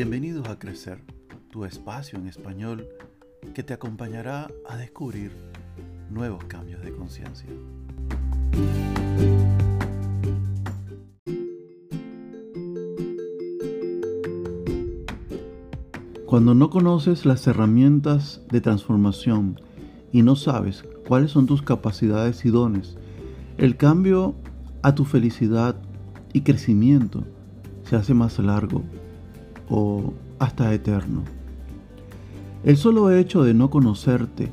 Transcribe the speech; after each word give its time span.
Bienvenidos 0.00 0.48
a 0.48 0.60
Crecer, 0.60 1.00
tu 1.50 1.64
espacio 1.64 2.20
en 2.20 2.28
español 2.28 2.86
que 3.52 3.64
te 3.64 3.74
acompañará 3.74 4.46
a 4.68 4.76
descubrir 4.76 5.32
nuevos 6.08 6.44
cambios 6.44 6.80
de 6.82 6.92
conciencia. 6.92 7.48
Cuando 16.26 16.54
no 16.54 16.70
conoces 16.70 17.26
las 17.26 17.44
herramientas 17.48 18.40
de 18.52 18.60
transformación 18.60 19.60
y 20.12 20.22
no 20.22 20.36
sabes 20.36 20.84
cuáles 21.08 21.32
son 21.32 21.46
tus 21.46 21.62
capacidades 21.62 22.44
y 22.44 22.50
dones, 22.50 22.96
el 23.56 23.76
cambio 23.76 24.36
a 24.82 24.94
tu 24.94 25.04
felicidad 25.04 25.74
y 26.32 26.42
crecimiento 26.42 27.24
se 27.82 27.96
hace 27.96 28.14
más 28.14 28.38
largo 28.38 28.84
o 29.68 30.12
hasta 30.38 30.72
eterno. 30.72 31.22
El 32.64 32.76
solo 32.76 33.10
hecho 33.10 33.44
de 33.44 33.54
no 33.54 33.70
conocerte 33.70 34.50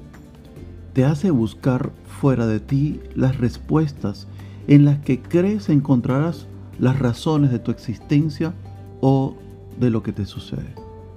te 0.93 1.05
hace 1.05 1.31
buscar 1.31 1.91
fuera 2.19 2.47
de 2.47 2.59
ti 2.59 3.01
las 3.15 3.37
respuestas 3.37 4.27
en 4.67 4.85
las 4.85 4.99
que 4.99 5.21
crees 5.21 5.69
encontrarás 5.69 6.47
las 6.79 6.99
razones 6.99 7.51
de 7.51 7.59
tu 7.59 7.71
existencia 7.71 8.53
o 9.01 9.35
de 9.79 9.89
lo 9.89 10.03
que 10.03 10.13
te 10.13 10.25
sucede. 10.25 10.73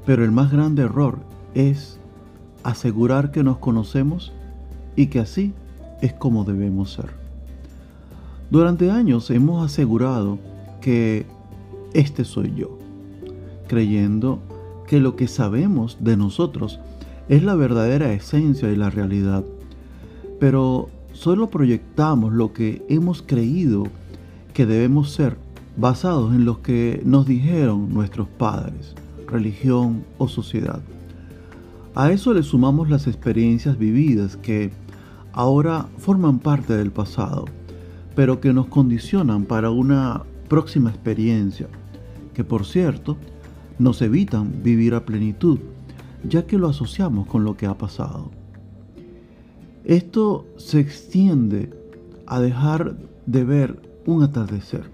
Pero 0.06 0.24
el 0.24 0.32
más 0.32 0.50
grande 0.50 0.82
error 0.82 1.18
es 1.54 1.98
asegurar 2.62 3.30
que 3.30 3.42
nos 3.42 3.58
conocemos 3.58 4.32
y 4.96 5.06
que 5.06 5.20
así 5.20 5.54
es 6.00 6.12
como 6.12 6.44
debemos 6.44 6.92
ser. 6.92 7.10
Durante 8.50 8.90
años 8.90 9.30
hemos 9.30 9.64
asegurado 9.64 10.38
que 10.80 11.26
este 11.92 12.24
soy 12.24 12.54
yo, 12.54 12.77
creyendo 13.68 14.40
que 14.88 14.98
lo 14.98 15.14
que 15.14 15.28
sabemos 15.28 15.98
de 16.00 16.16
nosotros 16.16 16.80
es 17.28 17.42
la 17.42 17.54
verdadera 17.54 18.12
esencia 18.12 18.72
y 18.72 18.76
la 18.76 18.90
realidad. 18.90 19.44
Pero 20.40 20.88
solo 21.12 21.50
proyectamos 21.50 22.32
lo 22.32 22.52
que 22.52 22.84
hemos 22.88 23.22
creído 23.22 23.84
que 24.54 24.66
debemos 24.66 25.12
ser 25.12 25.36
basados 25.76 26.34
en 26.34 26.44
lo 26.44 26.62
que 26.62 27.02
nos 27.04 27.26
dijeron 27.26 27.94
nuestros 27.94 28.26
padres, 28.28 28.94
religión 29.28 30.04
o 30.16 30.26
sociedad. 30.26 30.80
A 31.94 32.10
eso 32.10 32.32
le 32.32 32.42
sumamos 32.42 32.88
las 32.88 33.06
experiencias 33.06 33.78
vividas 33.78 34.36
que 34.36 34.70
ahora 35.32 35.86
forman 35.98 36.38
parte 36.38 36.76
del 36.76 36.90
pasado, 36.90 37.44
pero 38.16 38.40
que 38.40 38.52
nos 38.52 38.66
condicionan 38.66 39.44
para 39.44 39.70
una 39.70 40.22
próxima 40.48 40.90
experiencia, 40.90 41.68
que 42.34 42.42
por 42.42 42.64
cierto, 42.64 43.16
nos 43.78 44.02
evitan 44.02 44.62
vivir 44.62 44.94
a 44.94 45.04
plenitud, 45.04 45.58
ya 46.24 46.46
que 46.46 46.58
lo 46.58 46.68
asociamos 46.68 47.26
con 47.26 47.44
lo 47.44 47.56
que 47.56 47.66
ha 47.66 47.76
pasado. 47.76 48.30
Esto 49.84 50.46
se 50.56 50.80
extiende 50.80 51.70
a 52.26 52.40
dejar 52.40 52.96
de 53.26 53.44
ver 53.44 53.80
un 54.06 54.22
atardecer, 54.22 54.90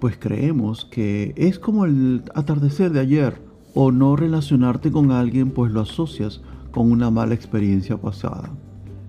pues 0.00 0.16
creemos 0.18 0.84
que 0.84 1.34
es 1.36 1.58
como 1.58 1.84
el 1.84 2.22
atardecer 2.34 2.92
de 2.92 3.00
ayer, 3.00 3.48
o 3.74 3.92
no 3.92 4.16
relacionarte 4.16 4.90
con 4.90 5.12
alguien 5.12 5.50
pues 5.50 5.70
lo 5.70 5.82
asocias 5.82 6.40
con 6.72 6.90
una 6.90 7.10
mala 7.10 7.34
experiencia 7.34 7.96
pasada. 7.96 8.50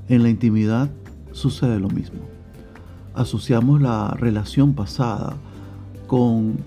En 0.08 0.24
la 0.24 0.30
intimidad 0.30 0.90
sucede 1.32 1.80
lo 1.80 1.90
mismo. 1.90 2.20
Asociamos 3.14 3.82
la 3.82 4.12
relación 4.12 4.74
pasada 4.74 5.38
con 6.08 6.58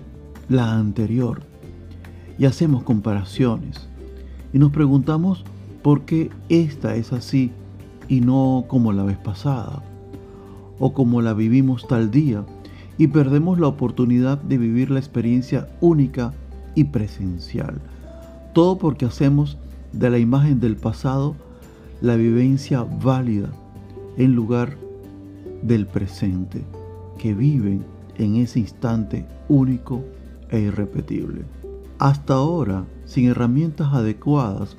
la 0.49 0.73
anterior 0.73 1.52
y 2.43 2.45
hacemos 2.45 2.83
comparaciones 2.83 3.87
y 4.51 4.59
nos 4.59 4.73
preguntamos 4.73 5.45
por 5.81 6.01
qué 6.01 6.29
esta 6.49 6.93
es 6.97 7.13
así 7.13 7.51
y 8.09 8.19
no 8.19 8.65
como 8.67 8.91
la 8.91 9.03
vez 9.03 9.15
pasada 9.15 9.81
o 10.77 10.93
como 10.93 11.21
la 11.21 11.33
vivimos 11.33 11.87
tal 11.87 12.11
día 12.11 12.43
y 12.97 13.07
perdemos 13.07 13.61
la 13.61 13.67
oportunidad 13.67 14.39
de 14.39 14.57
vivir 14.57 14.91
la 14.91 14.99
experiencia 14.99 15.69
única 15.79 16.33
y 16.75 16.83
presencial. 16.83 17.79
Todo 18.51 18.77
porque 18.77 19.05
hacemos 19.05 19.57
de 19.93 20.09
la 20.09 20.19
imagen 20.19 20.59
del 20.59 20.75
pasado 20.75 21.37
la 22.01 22.17
vivencia 22.17 22.83
válida 22.83 23.51
en 24.17 24.35
lugar 24.35 24.75
del 25.61 25.87
presente 25.87 26.61
que 27.17 27.33
viven 27.33 27.85
en 28.17 28.35
ese 28.35 28.59
instante 28.59 29.25
único 29.47 30.03
e 30.49 30.59
irrepetible. 30.59 31.45
Hasta 32.03 32.33
ahora, 32.33 32.83
sin 33.05 33.29
herramientas 33.29 33.93
adecuadas, 33.93 34.75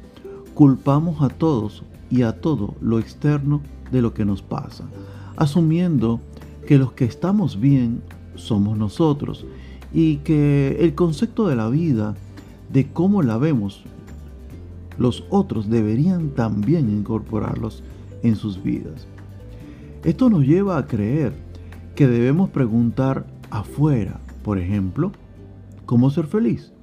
culpamos 0.53 1.23
a 1.23 1.31
todos 1.31 1.83
y 2.11 2.21
a 2.21 2.39
todo 2.39 2.75
lo 2.83 2.99
externo 2.99 3.62
de 3.91 4.03
lo 4.03 4.12
que 4.12 4.27
nos 4.27 4.43
pasa, 4.43 4.85
asumiendo 5.35 6.21
que 6.67 6.77
los 6.77 6.93
que 6.93 7.07
estamos 7.07 7.59
bien 7.59 8.03
somos 8.35 8.77
nosotros 8.77 9.47
y 9.91 10.17
que 10.17 10.77
el 10.81 10.95
concepto 10.95 11.49
de 11.49 11.57
la 11.57 11.71
vida, 11.71 12.15
de 12.71 12.93
cómo 12.93 13.23
la 13.23 13.39
vemos, 13.39 13.85
los 14.99 15.25
otros 15.31 15.71
deberían 15.71 16.29
también 16.29 16.91
incorporarlos 16.91 17.83
en 18.23 18.37
sus 18.37 18.62
vidas. 18.62 19.06
Esto 20.05 20.29
nos 20.29 20.45
lleva 20.45 20.77
a 20.77 20.87
creer 20.87 21.33
que 21.95 22.06
debemos 22.06 22.51
preguntar 22.51 23.25
afuera, 23.49 24.21
por 24.43 24.59
ejemplo, 24.59 25.11
¿cómo 25.87 26.11
ser 26.11 26.27
feliz? 26.27 26.75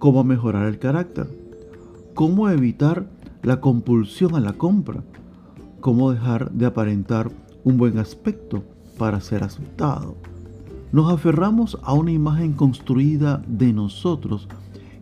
¿Cómo 0.00 0.24
mejorar 0.24 0.66
el 0.66 0.78
carácter? 0.78 1.28
¿Cómo 2.14 2.48
evitar 2.48 3.10
la 3.42 3.60
compulsión 3.60 4.34
a 4.34 4.40
la 4.40 4.54
compra? 4.54 5.02
¿Cómo 5.80 6.10
dejar 6.10 6.50
de 6.52 6.64
aparentar 6.64 7.30
un 7.64 7.76
buen 7.76 7.98
aspecto 7.98 8.64
para 8.96 9.20
ser 9.20 9.44
aceptado? 9.44 10.16
Nos 10.90 11.12
aferramos 11.12 11.78
a 11.82 11.92
una 11.92 12.12
imagen 12.12 12.54
construida 12.54 13.42
de 13.46 13.74
nosotros 13.74 14.48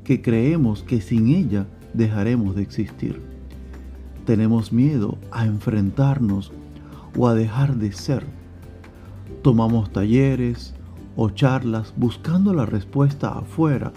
que 0.03 0.21
creemos 0.21 0.83
que 0.83 1.01
sin 1.01 1.29
ella 1.29 1.69
dejaremos 1.95 2.57
de 2.57 2.63
existir. 2.63 3.23
Tenemos 4.27 4.73
miedo 4.73 5.17
a 5.31 5.47
enfrentarnos 5.47 6.51
o 7.17 7.29
a 7.29 7.35
dejar 7.35 7.77
de 7.77 7.93
ser. 7.93 8.27
Tomamos 9.43 9.93
talleres 9.93 10.75
o 11.15 11.31
charlas 11.31 11.95
buscando 11.97 12.53
la 12.53 12.67
respuesta 12.67 13.39
afuera, 13.39 13.93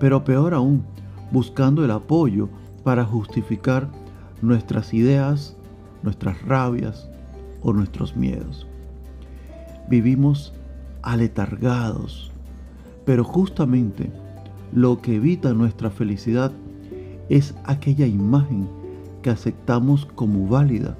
pero 0.00 0.24
peor 0.24 0.54
aún, 0.54 0.82
buscando 1.30 1.84
el 1.84 1.92
apoyo 1.92 2.48
para 2.82 3.04
justificar 3.04 3.88
nuestras 4.42 4.92
ideas, 4.92 5.56
nuestras 6.02 6.42
rabias 6.42 7.08
o 7.62 7.72
nuestros 7.72 8.16
miedos. 8.16 8.66
Vivimos 9.88 10.52
aletargados, 11.02 12.32
pero 13.04 13.22
justamente 13.22 14.10
lo 14.72 15.00
que 15.00 15.16
evita 15.16 15.52
nuestra 15.52 15.90
felicidad 15.90 16.50
es 17.28 17.54
aquella 17.64 18.06
imagen 18.06 18.68
que 19.22 19.30
aceptamos 19.30 20.06
como 20.06 20.48
válida 20.48 20.96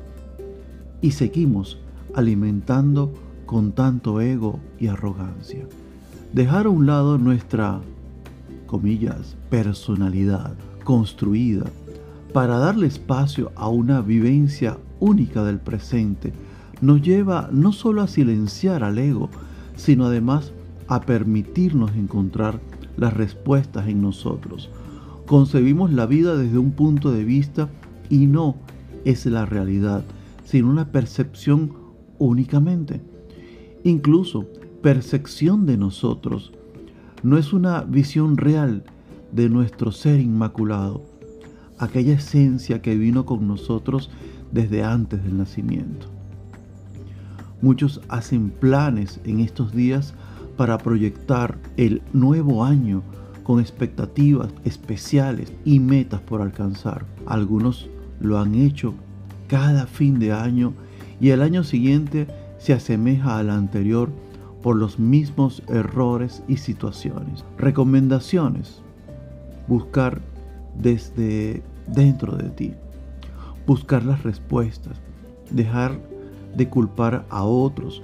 y 1.00 1.12
seguimos 1.12 1.78
alimentando 2.15 3.12
con 3.47 3.72
tanto 3.72 4.21
ego 4.21 4.60
y 4.78 4.89
arrogancia. 4.89 5.66
Dejar 6.33 6.66
a 6.66 6.71
un 6.71 6.87
lado 6.87 7.19
nuestra, 7.19 7.81
comillas, 8.70 9.36
personalidad 9.50 10.54
construida 10.84 11.66
para 12.32 12.58
darle 12.58 12.86
espacio 12.86 13.50
a 13.56 13.69
una 13.69 14.00
vivencia 14.00 14.78
única 15.00 15.42
del 15.42 15.58
presente 15.58 16.32
nos 16.80 17.03
lleva 17.03 17.48
no 17.50 17.72
solo 17.72 18.03
a 18.03 18.06
silenciar 18.06 18.84
al 18.84 18.98
ego, 18.98 19.28
sino 19.75 20.06
además 20.06 20.53
a 20.86 21.00
permitirnos 21.00 21.91
encontrar 21.97 22.60
las 22.97 23.12
respuestas 23.12 23.89
en 23.89 24.03
nosotros. 24.03 24.71
Concebimos 25.27 25.92
la 25.92 26.06
vida 26.06 26.36
desde 26.36 26.59
un 26.59 26.71
punto 26.71 27.10
de 27.10 27.24
vista 27.24 27.68
y 28.09 28.27
no 28.27 28.54
es 29.04 29.27
la 29.27 29.47
realidad 29.47 30.04
sino 30.45 30.71
una 30.71 30.91
percepción 30.92 31.72
únicamente. 32.18 33.00
Incluso 33.84 34.47
percepción 34.83 35.66
de 35.66 35.77
nosotros 35.77 36.53
no 37.22 37.39
es 37.39 37.53
una 37.53 37.83
visión 37.83 38.37
real 38.37 38.84
de 39.33 39.49
nuestro 39.49 39.93
ser 39.93 40.21
inmaculado, 40.21 41.05
aquella 41.78 42.15
esencia 42.15 42.83
que 42.83 42.97
vino 42.97 43.27
con 43.27 43.47
nosotros 43.47 44.11
desde 44.53 44.83
antes 44.83 45.22
del 45.22 45.39
nacimiento. 45.39 46.07
Muchos 47.63 48.01
hacen 48.09 48.51
planes 48.51 49.21
en 49.25 49.41
estos 49.41 49.72
días 49.72 50.15
para 50.57 50.78
proyectar 50.78 51.59
el 51.77 52.03
nuevo 52.13 52.65
año 52.65 53.03
con 53.43 53.61
expectativas 53.61 54.49
especiales 54.65 55.53
y 55.65 55.81
metas 55.81 56.21
por 56.21 56.41
alcanzar. 56.41 57.05
Algunos 57.27 57.89
lo 58.21 58.39
han 58.39 58.55
hecho 58.55 58.95
cada 59.49 59.87
fin 59.87 60.19
de 60.19 60.33
año 60.33 60.72
y 61.21 61.31
el 61.31 61.43
año 61.43 61.65
siguiente 61.65 62.27
se 62.59 62.72
asemeja 62.72 63.39
al 63.39 63.51
anterior 63.51 64.11
por 64.62 64.77
los 64.77 64.98
mismos 64.98 65.62
errores 65.68 66.42
y 66.48 66.57
situaciones. 66.57 67.45
Recomendaciones. 67.59 68.83
buscar 69.68 70.21
desde 70.77 71.62
dentro 71.86 72.36
de 72.36 72.51
ti, 72.51 72.74
buscar 73.66 74.04
las 74.04 74.24
respuestas, 74.24 75.01
dejar 75.51 76.01
de 76.57 76.68
culpar 76.68 77.24
a 77.30 77.45
otros, 77.45 78.03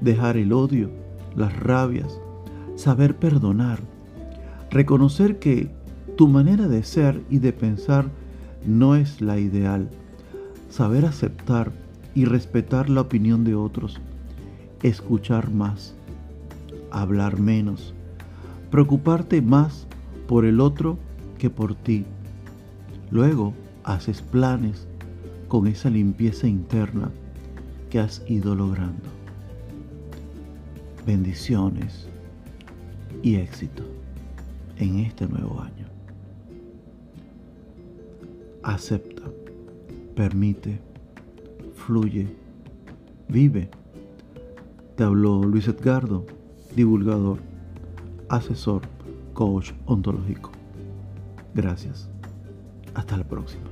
dejar 0.00 0.36
el 0.36 0.52
odio, 0.52 0.90
las 1.34 1.58
rabias, 1.58 2.20
saber 2.74 3.16
perdonar, 3.16 3.80
reconocer 4.70 5.38
que 5.38 5.70
tu 6.16 6.28
manera 6.28 6.68
de 6.68 6.82
ser 6.82 7.22
y 7.30 7.38
de 7.38 7.52
pensar 7.52 8.10
no 8.66 8.94
es 8.96 9.20
la 9.20 9.38
ideal, 9.38 9.88
saber 10.70 11.04
aceptar 11.04 11.72
y 12.14 12.24
respetar 12.24 12.88
la 12.88 13.02
opinión 13.02 13.44
de 13.44 13.54
otros, 13.54 14.00
escuchar 14.88 15.50
más, 15.50 15.94
hablar 16.90 17.40
menos, 17.40 17.94
preocuparte 18.70 19.42
más 19.42 19.86
por 20.28 20.44
el 20.44 20.60
otro 20.60 20.98
que 21.38 21.50
por 21.50 21.74
ti. 21.74 22.04
Luego 23.10 23.52
haces 23.84 24.22
planes 24.22 24.86
con 25.48 25.66
esa 25.66 25.90
limpieza 25.90 26.46
interna 26.46 27.10
que 27.90 27.98
has 27.98 28.22
ido 28.28 28.54
logrando. 28.54 29.08
Bendiciones 31.06 32.08
y 33.22 33.36
éxito 33.36 33.84
en 34.76 35.00
este 35.00 35.26
nuevo 35.26 35.60
año. 35.60 35.86
Acepta, 38.62 39.22
permite, 40.14 40.80
fluye, 41.74 42.26
vive. 43.28 43.70
Te 44.96 45.04
habló 45.04 45.42
Luis 45.42 45.68
Edgardo, 45.68 46.24
divulgador, 46.74 47.38
asesor, 48.30 48.80
coach 49.34 49.72
ontológico. 49.84 50.52
Gracias. 51.54 52.08
Hasta 52.94 53.18
la 53.18 53.24
próxima. 53.24 53.64